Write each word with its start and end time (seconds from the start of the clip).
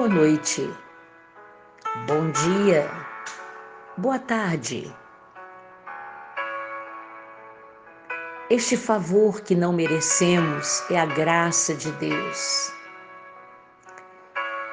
boa 0.00 0.08
noite, 0.08 0.66
bom 2.06 2.30
dia, 2.30 2.90
boa 3.98 4.18
tarde. 4.18 4.90
Este 8.48 8.78
favor 8.78 9.42
que 9.42 9.54
não 9.54 9.74
merecemos 9.74 10.82
é 10.90 10.98
a 10.98 11.04
graça 11.04 11.74
de 11.74 11.92
Deus. 11.92 12.72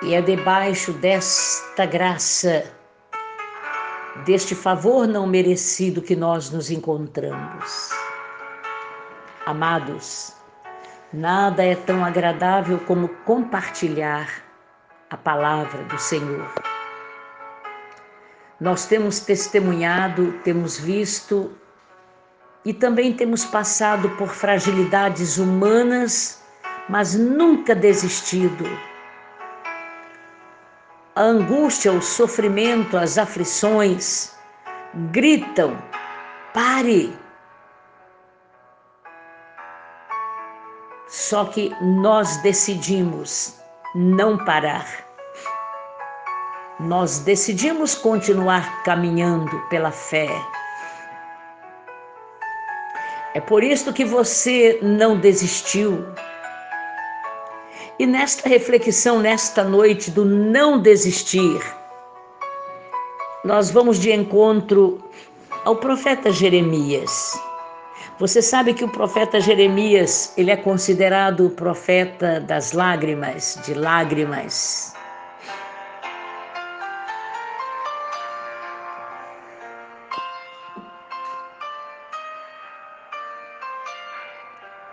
E 0.01 0.15
é 0.15 0.21
debaixo 0.21 0.93
desta 0.93 1.85
graça, 1.85 2.63
deste 4.23 4.55
favor 4.55 5.05
não 5.05 5.27
merecido 5.27 6.01
que 6.01 6.15
nós 6.15 6.51
nos 6.51 6.71
encontramos. 6.71 7.89
Amados, 9.45 10.31
nada 11.11 11.65
é 11.65 11.75
tão 11.75 12.05
agradável 12.05 12.79
como 12.87 13.09
compartilhar 13.25 14.46
a 15.09 15.17
palavra 15.17 15.83
do 15.83 15.97
Senhor. 15.97 16.51
Nós 18.59 18.85
temos 18.85 19.19
testemunhado, 19.19 20.31
temos 20.43 20.79
visto 20.79 21.55
e 22.65 22.73
também 22.73 23.13
temos 23.13 23.45
passado 23.45 24.09
por 24.17 24.29
fragilidades 24.29 25.37
humanas, 25.37 26.43
mas 26.89 27.13
nunca 27.13 27.75
desistido 27.75 28.65
a 31.17 31.21
angústia, 31.23 31.91
o 31.91 31.99
sofrimento, 31.99 32.95
as 32.95 33.17
aflições 33.17 34.35
gritam: 35.11 35.75
pare! 36.53 37.17
Só 41.07 41.45
que 41.45 41.75
nós 41.81 42.37
decidimos 42.43 43.56
não 43.97 44.37
parar. 44.37 44.87
Nós 46.79 47.17
decidimos 47.17 47.95
continuar 47.95 48.83
caminhando 48.83 49.59
pela 49.69 49.89
fé. 49.89 50.29
É 53.33 53.41
por 53.41 53.63
isso 53.63 53.91
que 53.91 54.05
você 54.05 54.77
não 54.83 55.17
desistiu. 55.19 56.05
E 57.97 58.05
nesta 58.05 58.47
reflexão, 58.47 59.19
nesta 59.19 59.63
noite 59.63 60.11
do 60.11 60.23
não 60.23 60.79
desistir, 60.79 61.59
nós 63.43 63.71
vamos 63.71 63.99
de 63.99 64.11
encontro 64.11 65.03
ao 65.65 65.75
profeta 65.77 66.31
Jeremias. 66.31 67.33
Você 68.19 68.41
sabe 68.41 68.73
que 68.73 68.83
o 68.83 68.89
profeta 68.89 69.39
Jeremias, 69.39 70.33
ele 70.35 70.49
é 70.49 70.57
considerado 70.57 71.45
o 71.45 71.49
profeta 71.51 72.39
das 72.39 72.71
lágrimas, 72.71 73.59
de 73.63 73.75
lágrimas. 73.75 74.91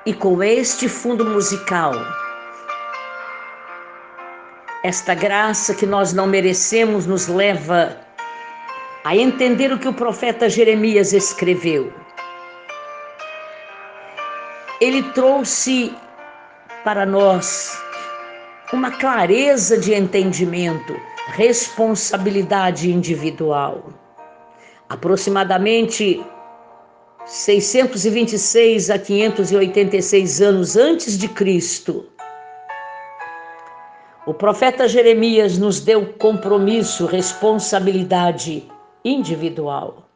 E 0.04 0.12
com 0.12 0.42
este 0.42 0.86
fundo 0.86 1.24
musical, 1.24 1.94
esta 4.82 5.14
graça 5.14 5.74
que 5.74 5.86
nós 5.86 6.12
não 6.12 6.26
merecemos 6.26 7.06
nos 7.06 7.26
leva 7.26 7.96
a 9.02 9.16
entender 9.16 9.72
o 9.72 9.78
que 9.78 9.88
o 9.88 9.94
profeta 9.94 10.46
Jeremias 10.46 11.14
escreveu. 11.14 12.03
Ele 14.84 15.02
trouxe 15.14 15.96
para 16.84 17.06
nós 17.06 17.72
uma 18.70 18.90
clareza 18.90 19.78
de 19.78 19.94
entendimento, 19.94 20.94
responsabilidade 21.28 22.92
individual. 22.92 23.82
Aproximadamente 24.86 26.22
626 27.24 28.90
a 28.90 28.98
586 28.98 30.42
anos 30.42 30.76
antes 30.76 31.16
de 31.16 31.28
Cristo, 31.28 32.06
o 34.26 34.34
profeta 34.34 34.86
Jeremias 34.86 35.56
nos 35.56 35.80
deu 35.80 36.12
compromisso, 36.18 37.06
responsabilidade 37.06 38.70
individual. 39.02 40.10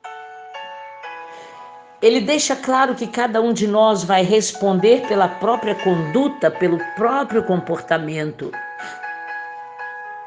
Ele 2.01 2.21
deixa 2.21 2.55
claro 2.55 2.95
que 2.95 3.09
cada 3.09 3.41
um 3.41 3.53
de 3.53 3.67
nós 3.67 4.05
vai 4.05 4.23
responder 4.23 5.07
pela 5.09 5.27
própria 5.27 5.75
conduta, 5.75 6.49
pelo 6.49 6.79
próprio 6.95 7.43
comportamento. 7.43 8.53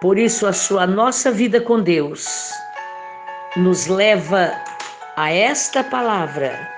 Por 0.01 0.17
isso, 0.17 0.45
a 0.45 0.51
sua 0.51 0.85
nossa 0.85 1.31
vida 1.31 1.61
com 1.61 1.79
Deus 1.79 2.51
nos 3.55 3.87
leva 3.87 4.51
a 5.15 5.31
esta 5.31 5.81
palavra: 5.81 6.69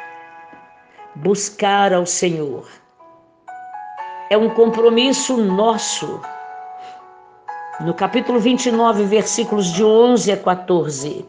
buscar 1.16 1.92
ao 1.92 2.06
Senhor. 2.06 2.68
É 4.30 4.38
um 4.38 4.50
compromisso 4.50 5.38
nosso 5.38 6.22
no 7.80 7.96
capítulo 7.96 8.40
29, 8.40 9.06
versículos 9.06 9.74
de 9.74 9.84
11 9.84 10.32
a 10.32 10.38
14, 10.38 11.26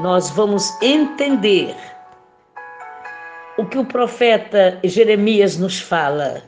nós 0.00 0.30
vamos 0.30 0.80
entender 0.80 1.76
o 3.58 3.66
que 3.66 3.76
o 3.76 3.84
profeta 3.84 4.80
Jeremias 4.82 5.58
nos 5.58 5.78
fala. 5.78 6.42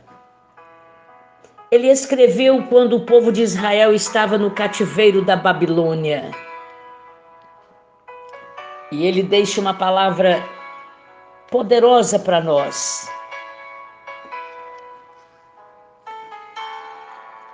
Ele 1.70 1.88
escreveu 1.88 2.66
quando 2.68 2.96
o 2.96 3.04
povo 3.04 3.30
de 3.30 3.42
Israel 3.42 3.92
estava 3.92 4.38
no 4.38 4.50
cativeiro 4.50 5.22
da 5.22 5.36
Babilônia. 5.36 6.30
E 8.90 9.06
ele 9.06 9.22
deixa 9.22 9.60
uma 9.60 9.74
palavra 9.74 10.42
poderosa 11.50 12.18
para 12.18 12.40
nós. 12.40 13.06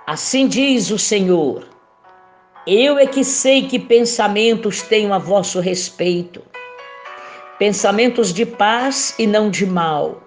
Assim 0.07 0.47
diz 0.47 0.91
o 0.91 0.97
Senhor: 0.97 1.67
Eu 2.71 2.99
é 2.99 3.07
que 3.07 3.23
sei 3.23 3.67
que 3.67 3.79
pensamentos 3.79 4.83
tenho 4.83 5.11
a 5.11 5.17
vosso 5.17 5.59
respeito, 5.59 6.39
pensamentos 7.57 8.31
de 8.31 8.45
paz 8.45 9.15
e 9.17 9.25
não 9.25 9.49
de 9.49 9.65
mal, 9.65 10.21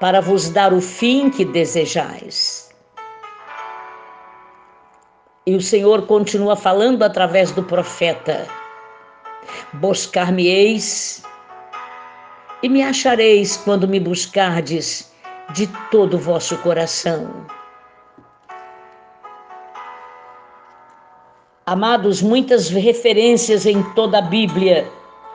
para 0.00 0.22
vos 0.22 0.48
dar 0.48 0.72
o 0.72 0.80
fim 0.80 1.28
que 1.28 1.44
desejais. 1.44 2.70
E 5.46 5.54
o 5.54 5.60
Senhor 5.60 6.06
continua 6.06 6.56
falando 6.56 7.02
através 7.02 7.52
do 7.52 7.62
profeta: 7.62 8.48
Buscar-me-eis 9.74 11.22
e 12.62 12.70
me 12.70 12.82
achareis 12.82 13.58
quando 13.58 13.86
me 13.86 14.00
buscardes 14.00 15.12
de 15.52 15.66
todo 15.90 16.14
o 16.14 16.18
vosso 16.18 16.56
coração. 16.62 17.46
Amados, 21.64 22.20
muitas 22.20 22.70
referências 22.70 23.66
em 23.66 23.84
toda 23.94 24.18
a 24.18 24.22
Bíblia 24.22 24.90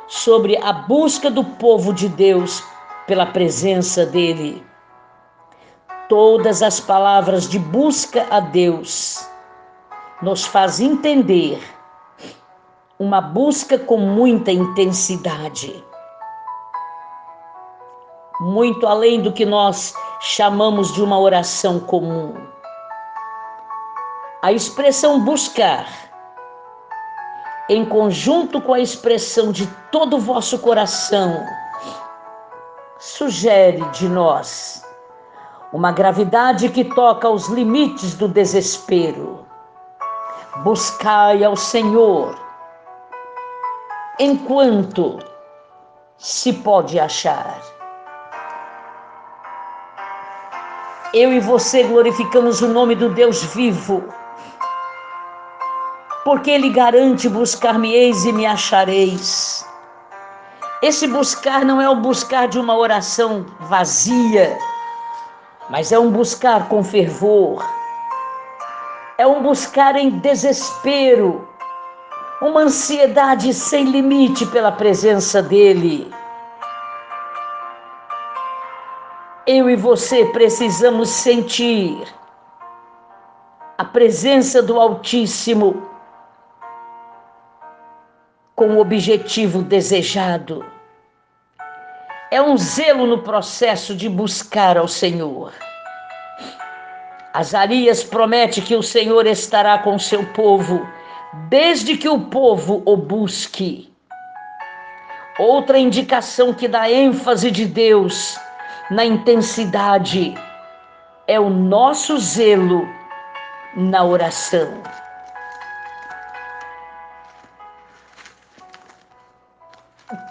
sobre 0.09 0.57
a 0.57 0.73
busca 0.73 1.31
do 1.31 1.41
povo 1.41 1.93
de 1.93 2.09
Deus 2.09 2.61
pela 3.07 3.25
presença 3.25 4.05
dele. 4.05 4.61
Todas 6.09 6.61
as 6.61 6.81
palavras 6.81 7.47
de 7.47 7.57
busca 7.57 8.27
a 8.29 8.41
Deus 8.41 9.25
nos 10.21 10.45
faz 10.45 10.81
entender 10.81 11.61
uma 12.99 13.21
busca 13.21 13.79
com 13.79 13.95
muita 13.97 14.51
intensidade. 14.51 15.81
Muito 18.41 18.85
além 18.85 19.21
do 19.21 19.31
que 19.31 19.45
nós 19.45 19.93
chamamos 20.19 20.93
de 20.93 21.01
uma 21.01 21.17
oração 21.17 21.79
comum. 21.79 22.33
A 24.41 24.51
expressão 24.51 25.23
buscar 25.23 26.06
em 27.69 27.85
conjunto 27.85 28.61
com 28.61 28.73
a 28.73 28.79
expressão 28.79 29.51
de 29.51 29.67
todo 29.91 30.15
o 30.15 30.19
vosso 30.19 30.59
coração, 30.59 31.45
sugere 32.97 33.83
de 33.91 34.07
nós 34.07 34.85
uma 35.73 35.91
gravidade 35.91 36.69
que 36.69 36.83
toca 36.83 37.27
aos 37.27 37.47
limites 37.47 38.15
do 38.15 38.27
desespero. 38.27 39.45
Buscai 40.63 41.43
ao 41.43 41.55
Senhor 41.55 42.35
enquanto 44.19 45.19
se 46.17 46.53
pode 46.53 46.99
achar. 46.99 47.61
Eu 51.13 51.31
e 51.31 51.39
você 51.39 51.83
glorificamos 51.83 52.61
o 52.61 52.67
nome 52.67 52.95
do 52.95 53.09
Deus 53.09 53.43
vivo 53.43 54.03
porque 56.27 56.51
ele 56.51 56.69
garante: 56.69 57.29
buscar-me-eis 57.29 58.25
e 58.25 58.33
me 58.33 58.45
achareis. 58.45 59.65
Esse 60.81 61.07
buscar 61.07 61.63
não 61.63 61.81
é 61.81 61.89
o 61.89 61.95
buscar 61.95 62.49
de 62.49 62.59
uma 62.59 62.77
oração 62.77 63.45
vazia, 63.61 64.57
mas 65.69 65.93
é 65.93 65.97
um 65.97 66.11
buscar 66.11 66.67
com 66.67 66.83
fervor. 66.83 67.65
é 69.17 69.25
um 69.25 69.41
buscar 69.41 69.95
em 69.95 70.09
desespero, 70.19 71.47
uma 72.41 72.63
ansiedade 72.63 73.53
sem 73.53 73.85
limite 73.85 74.45
pela 74.47 74.73
presença 74.73 75.41
dEle. 75.41 76.13
Eu 79.47 79.69
e 79.69 79.77
você 79.77 80.25
precisamos 80.25 81.09
sentir 81.09 82.05
a 83.77 83.85
presença 83.85 84.61
do 84.61 84.77
Altíssimo 84.77 85.96
com 88.57 88.69
o 88.69 88.79
objetivo 88.79 89.61
desejado. 89.61 90.65
É 92.31 92.41
um 92.41 92.57
zelo 92.57 93.05
no 93.05 93.19
processo 93.19 93.95
de 93.95 94.09
buscar 94.09 94.79
ao 94.79 94.87
Senhor. 94.87 95.53
Azarias 97.35 98.03
promete 98.03 98.59
que 98.59 98.75
o 98.75 98.81
Senhor 98.81 99.27
estará 99.27 99.77
com 99.77 99.99
seu 99.99 100.25
povo 100.33 100.85
desde 101.49 101.95
que 101.95 102.09
o 102.09 102.19
povo 102.19 102.81
o 102.83 102.97
busque. 102.97 103.93
Outra 105.37 105.77
indicação 105.77 106.51
que 106.51 106.67
dá 106.67 106.89
ênfase 106.89 107.51
de 107.51 107.63
Deus 107.63 108.39
na 108.89 109.05
intensidade 109.05 110.33
é 111.27 111.39
o 111.39 111.47
nosso 111.47 112.17
zelo 112.17 112.87
na 113.75 114.03
oração. 114.03 114.81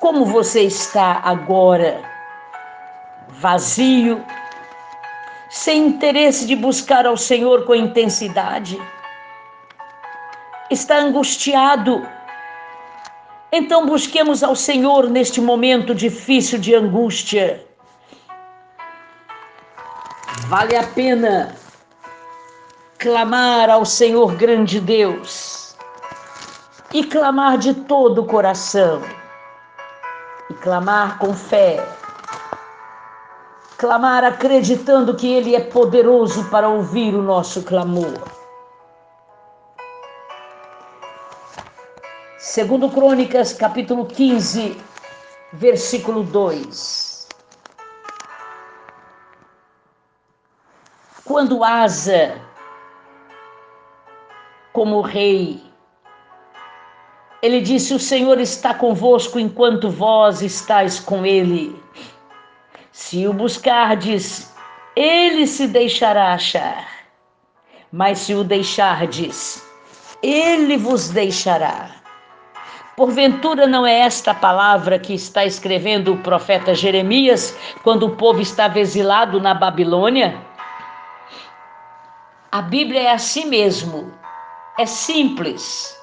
Como 0.00 0.24
você 0.24 0.62
está 0.62 1.20
agora? 1.22 2.02
Vazio, 3.28 4.24
sem 5.50 5.86
interesse 5.88 6.46
de 6.46 6.56
buscar 6.56 7.06
ao 7.06 7.16
Senhor 7.16 7.66
com 7.66 7.74
intensidade? 7.74 8.80
está 10.70 10.98
angustiado. 10.98 12.06
Então 13.52 13.86
busquemos 13.86 14.42
ao 14.42 14.56
Senhor 14.56 15.08
neste 15.08 15.40
momento 15.40 15.94
difícil 15.94 16.58
de 16.58 16.74
angústia. 16.74 17.64
Vale 20.48 20.76
a 20.76 20.82
pena 20.82 21.54
clamar 22.98 23.70
ao 23.70 23.84
Senhor 23.84 24.34
grande 24.34 24.80
Deus 24.80 25.76
e 26.92 27.04
clamar 27.04 27.58
de 27.58 27.74
todo 27.74 28.22
o 28.22 28.26
coração 28.26 29.02
e 30.50 30.54
clamar 30.54 31.18
com 31.18 31.34
fé. 31.34 31.84
Clamar 33.78 34.24
acreditando 34.24 35.14
que 35.14 35.32
Ele 35.32 35.54
é 35.54 35.60
poderoso 35.60 36.48
para 36.50 36.68
ouvir 36.68 37.14
o 37.14 37.22
nosso 37.22 37.62
clamor. 37.62 38.14
Segundo 42.38 42.88
Crônicas, 42.88 43.52
capítulo 43.52 44.06
15, 44.06 44.80
versículo 45.52 46.22
2. 46.22 47.28
Quando 51.22 51.62
Asa, 51.62 52.40
como 54.72 55.02
rei, 55.02 55.62
ele 57.46 57.60
disse: 57.60 57.94
O 57.94 57.98
Senhor 57.98 58.40
está 58.40 58.74
convosco 58.74 59.38
enquanto 59.38 59.88
vós 59.88 60.42
estáis 60.42 60.98
com 60.98 61.24
ele. 61.24 61.80
Se 62.90 63.26
o 63.26 63.32
buscardes, 63.32 64.52
ele 64.96 65.46
se 65.46 65.68
deixará 65.68 66.32
achar. 66.32 66.88
Mas 67.92 68.18
se 68.18 68.34
o 68.34 68.42
deixardes, 68.42 69.64
ele 70.22 70.76
vos 70.76 71.08
deixará. 71.08 71.90
Porventura 72.96 73.66
não 73.66 73.86
é 73.86 74.00
esta 74.00 74.34
palavra 74.34 74.98
que 74.98 75.14
está 75.14 75.44
escrevendo 75.44 76.14
o 76.14 76.18
profeta 76.18 76.74
Jeremias 76.74 77.56
quando 77.82 78.06
o 78.06 78.16
povo 78.16 78.40
estava 78.40 78.80
exilado 78.80 79.40
na 79.40 79.54
Babilônia? 79.54 80.36
A 82.50 82.62
Bíblia 82.62 83.02
é 83.02 83.12
assim 83.12 83.44
mesmo, 83.44 84.12
é 84.78 84.86
simples, 84.86 85.95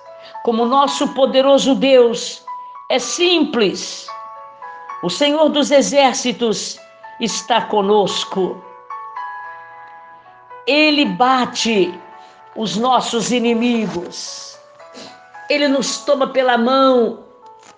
como 0.43 0.65
nosso 0.65 1.07
poderoso 1.09 1.73
Deus 1.73 2.43
é 2.89 2.99
simples. 2.99 4.07
O 5.01 5.09
Senhor 5.09 5.49
dos 5.49 5.71
Exércitos 5.71 6.77
está 7.19 7.61
conosco. 7.61 8.61
Ele 10.67 11.05
bate 11.05 11.97
os 12.55 12.75
nossos 12.75 13.31
inimigos. 13.31 14.57
Ele 15.49 15.67
nos 15.67 15.99
toma 15.99 16.27
pela 16.27 16.57
mão 16.57 17.19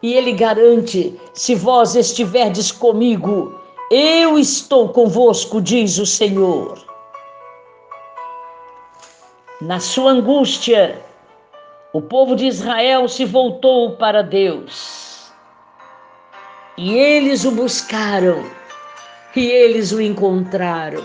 e 0.01 0.13
ele 0.13 0.33
garante: 0.33 1.19
se 1.33 1.55
vós 1.55 1.95
estiverdes 1.95 2.71
comigo, 2.71 3.59
eu 3.91 4.37
estou 4.37 4.89
convosco, 4.89 5.61
diz 5.61 5.97
o 5.99 6.05
Senhor. 6.05 6.83
Na 9.61 9.79
sua 9.79 10.11
angústia, 10.11 11.03
o 11.95 12.01
povo 12.01 12.35
de 12.35 12.45
Israel 12.45 13.07
se 13.07 13.23
voltou 13.23 13.95
para 13.95 14.21
Deus. 14.21 15.31
E 16.77 16.93
eles 16.93 17.45
o 17.45 17.51
buscaram, 17.51 18.43
e 19.33 19.45
eles 19.49 19.93
o 19.93 20.01
encontraram. 20.01 21.01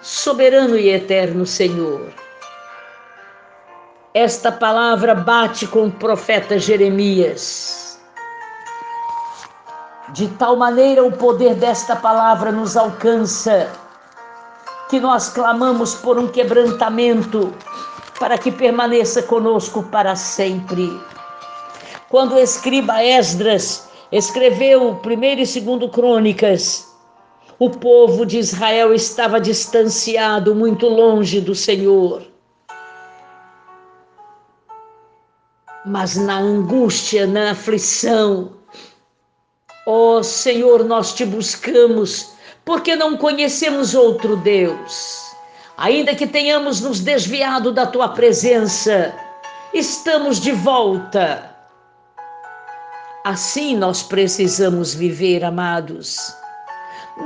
Soberano 0.00 0.78
e 0.78 0.88
eterno 0.90 1.44
Senhor 1.44 2.14
esta 4.14 4.50
palavra 4.50 5.16
bate 5.16 5.66
com 5.66 5.88
o 5.88 5.92
profeta 5.92 6.58
Jeremias. 6.58 8.00
De 10.10 10.28
tal 10.38 10.56
maneira 10.56 11.04
o 11.04 11.10
poder 11.10 11.54
desta 11.56 11.96
palavra 11.96 12.52
nos 12.52 12.76
alcança, 12.76 13.68
que 14.88 15.00
nós 15.00 15.28
clamamos 15.28 15.96
por 15.96 16.18
um 16.18 16.28
quebrantamento 16.28 17.52
para 18.18 18.38
que 18.38 18.50
permaneça 18.50 19.22
conosco 19.22 19.82
para 19.84 20.16
sempre. 20.16 21.00
Quando 22.08 22.34
o 22.34 22.38
escriba 22.38 23.02
Esdras 23.02 23.88
escreveu 24.12 24.94
primeiro 24.96 25.40
e 25.40 25.46
segundo 25.46 25.88
Crônicas, 25.88 26.86
o 27.58 27.70
povo 27.70 28.24
de 28.24 28.38
Israel 28.38 28.94
estava 28.94 29.40
distanciado, 29.40 30.54
muito 30.54 30.86
longe 30.88 31.40
do 31.40 31.54
Senhor. 31.54 32.22
mas 35.86 36.16
na 36.16 36.38
angústia, 36.38 37.26
na 37.26 37.52
aflição. 37.52 38.52
Ó 39.86 40.20
Senhor, 40.20 40.84
nós 40.84 41.14
te 41.14 41.24
buscamos, 41.24 42.32
porque 42.64 42.96
não 42.96 43.16
conhecemos 43.16 43.94
outro 43.94 44.36
Deus. 44.36 45.25
Ainda 45.78 46.14
que 46.14 46.26
tenhamos 46.26 46.80
nos 46.80 47.00
desviado 47.00 47.70
da 47.70 47.86
tua 47.86 48.08
presença, 48.08 49.14
estamos 49.74 50.40
de 50.40 50.52
volta. 50.52 51.54
Assim 53.24 53.76
nós 53.76 54.02
precisamos 54.02 54.94
viver, 54.94 55.44
amados. 55.44 56.34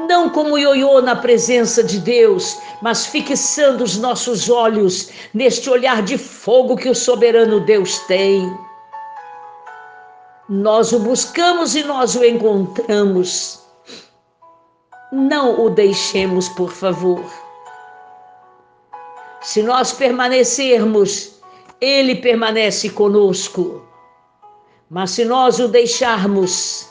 Não 0.08 0.28
como 0.30 0.58
ioiô 0.58 1.00
na 1.00 1.14
presença 1.14 1.82
de 1.84 1.98
Deus, 2.00 2.58
mas 2.82 3.06
fixando 3.06 3.84
os 3.84 3.96
nossos 3.96 4.50
olhos 4.50 5.10
neste 5.32 5.70
olhar 5.70 6.02
de 6.02 6.18
fogo 6.18 6.76
que 6.76 6.88
o 6.88 6.94
soberano 6.94 7.60
Deus 7.60 7.98
tem. 8.00 8.52
Nós 10.48 10.92
o 10.92 10.98
buscamos 10.98 11.76
e 11.76 11.84
nós 11.84 12.16
o 12.16 12.24
encontramos. 12.24 13.60
Não 15.12 15.64
o 15.64 15.70
deixemos, 15.70 16.48
por 16.48 16.72
favor. 16.72 17.24
Se 19.40 19.62
nós 19.62 19.92
permanecermos, 19.92 21.40
ele 21.80 22.16
permanece 22.16 22.90
conosco. 22.90 23.82
Mas 24.90 25.12
se 25.12 25.24
nós 25.24 25.58
o 25.58 25.68
deixarmos, 25.68 26.88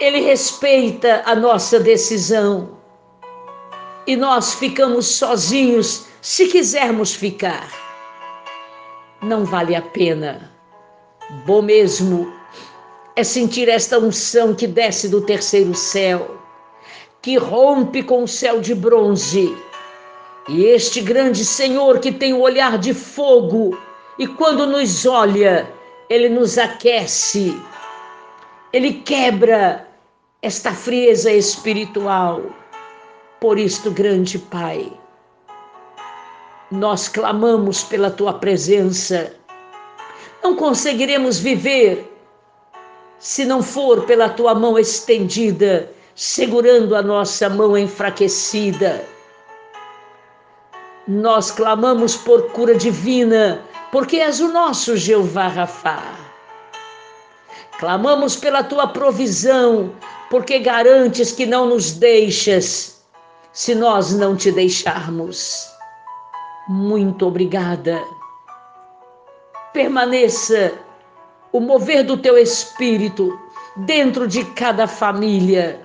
ele 0.00 0.20
respeita 0.20 1.22
a 1.26 1.34
nossa 1.34 1.78
decisão 1.78 2.78
e 4.06 4.16
nós 4.16 4.54
ficamos 4.54 5.06
sozinhos 5.06 6.06
se 6.20 6.48
quisermos 6.48 7.14
ficar. 7.14 7.68
Não 9.22 9.44
vale 9.44 9.76
a 9.76 9.82
pena. 9.82 10.50
Bom 11.44 11.62
mesmo 11.62 12.32
é 13.14 13.22
sentir 13.22 13.68
esta 13.68 13.98
unção 13.98 14.54
que 14.54 14.66
desce 14.66 15.08
do 15.08 15.20
terceiro 15.20 15.74
céu, 15.74 16.38
que 17.22 17.36
rompe 17.36 18.02
com 18.02 18.24
o 18.24 18.28
céu 18.28 18.60
de 18.60 18.74
bronze. 18.74 19.54
E 20.48 20.64
este 20.64 21.00
grande 21.00 21.44
Senhor 21.44 21.98
que 21.98 22.10
tem 22.10 22.32
o 22.32 22.40
olhar 22.40 22.78
de 22.78 22.94
fogo, 22.94 23.78
e 24.18 24.26
quando 24.26 24.66
nos 24.66 25.06
olha, 25.06 25.70
ele 26.08 26.28
nos 26.28 26.58
aquece, 26.58 27.60
ele 28.72 28.94
quebra 28.94 29.86
esta 30.42 30.72
frieza 30.72 31.30
espiritual 31.30 32.42
por 33.40 33.58
isto, 33.58 33.90
grande 33.90 34.38
Pai, 34.38 34.92
nós 36.70 37.08
clamamos 37.08 37.82
pela 37.82 38.10
tua 38.10 38.34
presença. 38.34 39.34
Não 40.42 40.54
conseguiremos 40.54 41.38
viver 41.38 42.06
se 43.18 43.44
não 43.44 43.62
for 43.62 44.04
pela 44.04 44.28
tua 44.28 44.54
mão 44.54 44.78
estendida, 44.78 45.90
segurando 46.14 46.94
a 46.94 47.02
nossa 47.02 47.48
mão 47.48 47.76
enfraquecida. 47.76 49.04
Nós 51.10 51.50
clamamos 51.50 52.16
por 52.16 52.52
cura 52.52 52.76
divina, 52.76 53.64
porque 53.90 54.18
és 54.18 54.38
o 54.38 54.52
nosso 54.52 54.96
Jeová 54.96 55.48
Rafá. 55.48 56.00
Clamamos 57.80 58.36
pela 58.36 58.62
tua 58.62 58.86
provisão, 58.86 59.92
porque 60.30 60.60
garantes 60.60 61.32
que 61.32 61.44
não 61.44 61.66
nos 61.66 61.90
deixas 61.90 63.02
se 63.52 63.74
nós 63.74 64.12
não 64.12 64.36
te 64.36 64.52
deixarmos. 64.52 65.68
Muito 66.68 67.26
obrigada. 67.26 68.00
Permaneça 69.72 70.72
o 71.52 71.58
mover 71.58 72.04
do 72.04 72.16
teu 72.18 72.38
espírito 72.38 73.36
dentro 73.78 74.28
de 74.28 74.44
cada 74.44 74.86
família. 74.86 75.80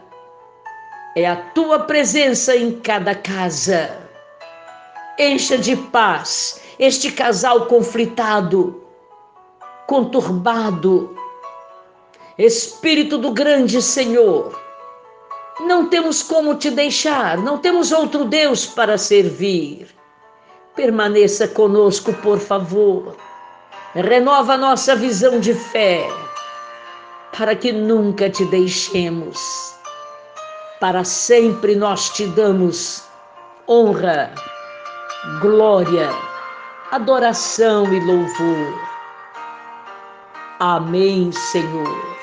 É 1.15 1.25
a 1.25 1.35
tua 1.35 1.79
presença 1.79 2.55
em 2.55 2.79
cada 2.79 3.15
casa. 3.15 4.04
Encha 5.17 5.57
de 5.57 5.77
paz 5.77 6.61
este 6.77 7.11
casal 7.11 7.67
conflitado, 7.67 8.83
conturbado. 9.87 11.15
Espírito 12.37 13.17
do 13.17 13.31
grande 13.31 13.81
Senhor, 13.81 14.59
não 15.61 15.87
temos 15.87 16.21
como 16.21 16.55
te 16.55 16.69
deixar, 16.69 17.37
não 17.37 17.57
temos 17.57 17.93
outro 17.93 18.25
Deus 18.25 18.65
para 18.65 18.97
servir. 18.97 19.87
Permaneça 20.75 21.47
conosco, 21.47 22.13
por 22.15 22.37
favor. 22.37 23.15
Renova 23.93 24.57
nossa 24.57 24.97
visão 24.97 25.39
de 25.39 25.53
fé, 25.53 26.09
para 27.37 27.55
que 27.55 27.71
nunca 27.71 28.29
te 28.29 28.43
deixemos. 28.45 29.73
Para 30.81 31.05
sempre 31.05 31.73
nós 31.73 32.09
te 32.09 32.27
damos 32.27 33.01
honra, 33.65 34.35
glória, 35.41 36.09
adoração 36.91 37.91
e 37.93 37.99
louvor. 37.99 38.79
Amém, 40.59 41.31
Senhor. 41.31 42.14